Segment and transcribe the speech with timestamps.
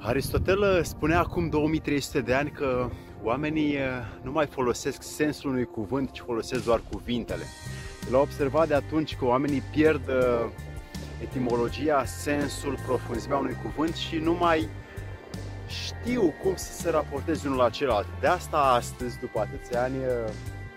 [0.00, 2.90] Aristotel spunea acum 2300 de ani că
[3.22, 3.82] oamenii eh,
[4.22, 7.42] nu mai folosesc sensul unui cuvânt, ci folosesc doar cuvintele.
[8.08, 10.14] El a observat de atunci că oamenii pierd eh,
[11.22, 14.68] etimologia, sensul, profunzimea unui cuvânt și nu mai
[15.66, 18.06] știu cum să se raporteze unul la celălalt.
[18.20, 20.32] De asta astăzi, după atâția ani, eh,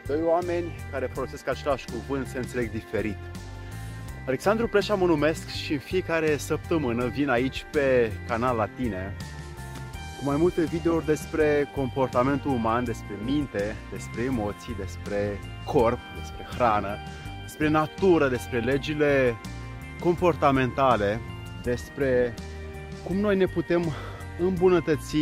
[0.08, 3.17] doi oameni care folosesc același cuvânt se înțeleg diferit.
[4.25, 9.16] Alexandru Preșa mă numesc și în fiecare săptămână vin aici pe canal la tine
[9.91, 16.98] cu mai multe videouri despre comportamentul uman, despre minte, despre emoții, despre corp, despre hrană,
[17.41, 19.35] despre natură, despre legile
[19.99, 21.21] comportamentale,
[21.63, 22.34] despre
[23.05, 23.91] cum noi ne putem
[24.40, 25.17] îmbunătăți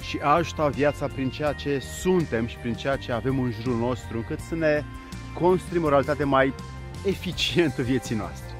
[0.00, 4.16] și ajuta viața prin ceea ce suntem și prin ceea ce avem în jurul nostru,
[4.16, 4.82] încât să ne
[5.34, 6.54] construim o realitate mai
[7.04, 8.54] eficientă vieții noastre.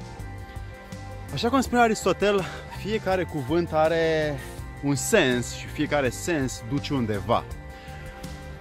[1.33, 2.45] Așa cum spunea Aristotel,
[2.81, 4.39] fiecare cuvânt are
[4.83, 7.43] un sens și fiecare sens duce undeva.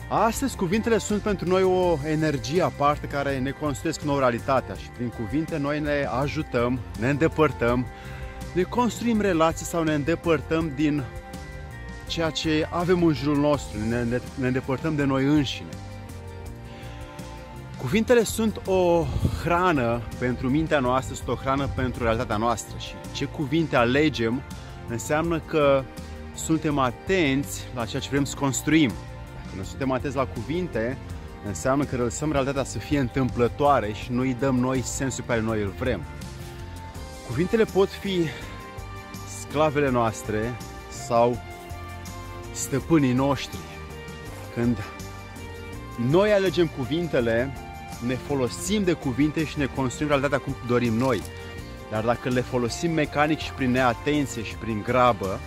[0.08, 5.08] Astăzi cuvintele sunt pentru noi o energie aparte care ne construiesc nouă realitatea și prin
[5.08, 7.86] cuvinte noi ne ajutăm, ne îndepărtăm,
[8.52, 11.04] ne construim relații sau ne îndepărtăm din
[12.06, 14.04] ceea ce avem în jurul nostru, ne,
[14.34, 15.68] ne îndepărtăm de noi înșine.
[17.80, 19.06] Cuvintele sunt o
[19.42, 24.42] hrană pentru mintea noastră, sunt o hrană pentru realitatea noastră și ce cuvinte alegem
[24.88, 25.84] înseamnă că
[26.34, 28.92] suntem atenți la ceea ce vrem să construim.
[29.44, 30.98] Dacă nu suntem atenți la cuvinte,
[31.46, 35.44] înseamnă că lăsăm realitatea să fie întâmplătoare și nu îi dăm noi sensul pe care
[35.44, 36.00] noi îl vrem.
[37.26, 38.24] Cuvintele pot fi
[39.40, 40.56] sclavele noastre
[41.06, 41.38] sau
[42.52, 43.58] stăpânii noștri.
[44.54, 44.78] Când
[46.10, 47.52] noi alegem cuvintele,
[48.06, 51.22] ne folosim de cuvinte și ne construim realitatea cum dorim noi.
[51.90, 55.38] Dar dacă le folosim mecanic și prin neatenție și prin grabă,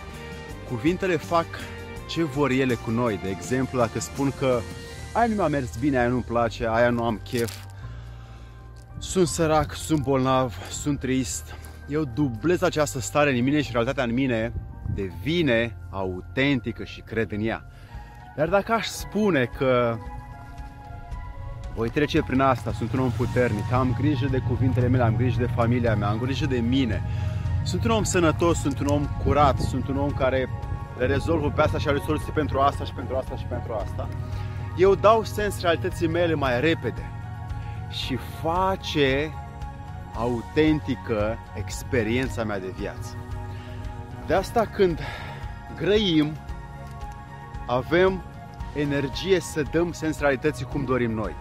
[0.70, 1.46] cuvintele fac
[2.08, 3.20] ce vor ele cu noi.
[3.24, 4.60] De exemplu, dacă spun că
[5.14, 7.56] aia nu mi-a mers bine, aia nu-mi place, aia nu am chef,
[8.98, 11.56] sunt sărac, sunt bolnav, sunt trist,
[11.88, 14.54] eu dublez această stare în mine și realitatea în mine
[14.94, 17.66] devine autentică și cred în ea.
[18.36, 19.98] Dar dacă aș spune că
[21.76, 25.40] voi trece prin asta, sunt un om puternic, am grijă de cuvintele mele, am grijă
[25.40, 27.04] de familia mea, am grijă de mine,
[27.64, 30.50] sunt un om sănătos, sunt un om curat, sunt un om care
[30.98, 34.08] le rezolvă pe asta și are soluții pentru asta și pentru asta și pentru asta.
[34.78, 37.12] Eu dau sens realității mele mai repede
[37.90, 39.34] și face
[40.16, 43.16] autentică experiența mea de viață.
[44.28, 45.00] De asta când
[45.76, 46.32] grăim,
[47.68, 48.22] avem
[48.76, 51.36] energie să dăm sens realității cum dorim noi.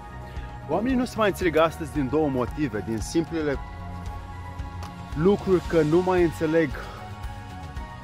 [0.70, 3.58] Oamenii nu se mai înțeleg astăzi din două motive, din simplele
[5.14, 6.70] lucruri că nu mai înțeleg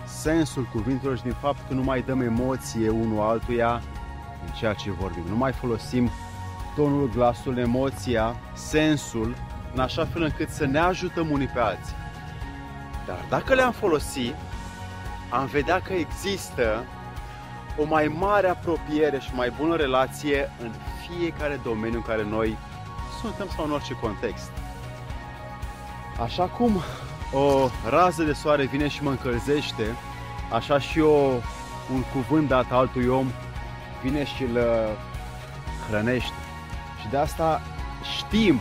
[0.07, 3.83] sensul cuvintelor și din fapt că nu mai dăm emoție unul altuia
[4.47, 5.23] în ceea ce vorbim.
[5.29, 6.11] Nu mai folosim
[6.77, 9.35] tonul, glasul, emoția, sensul,
[9.75, 11.95] în așa fel încât să ne ajutăm unii pe alții.
[13.07, 14.35] Dar dacă le-am folosit,
[15.31, 16.85] am vedea că există
[17.79, 20.71] o mai mare apropiere și mai bună relație în
[21.09, 22.57] fiecare domeniu în care noi
[23.21, 24.51] suntem sau în orice context.
[26.23, 26.83] Așa cum
[27.33, 29.97] o rază de soare vine și mă încălzește,
[30.53, 31.43] așa și eu,
[31.93, 33.27] un cuvânt dat altui om
[34.03, 34.63] vine și îl uh,
[35.89, 36.35] hrănește.
[37.01, 37.61] Și de asta
[38.17, 38.61] știm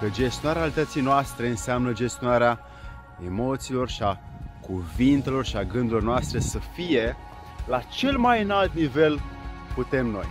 [0.00, 2.58] că gestionarea realității noastre înseamnă gestionarea
[3.26, 4.18] emoțiilor și a
[4.60, 7.16] cuvintelor și a gândurilor noastre să fie
[7.68, 9.20] la cel mai înalt nivel
[9.74, 10.26] putem noi.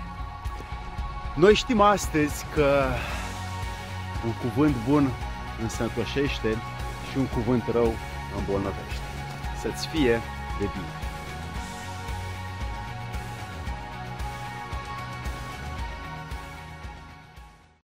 [1.36, 2.84] Noi știm astăzi că
[4.26, 5.10] un cuvânt bun
[5.62, 6.50] însănătoșește
[7.12, 7.94] și un cuvânt rău
[8.38, 9.02] îmbolnăvește.
[9.62, 10.22] Să-ți fie
[10.60, 11.07] de bine!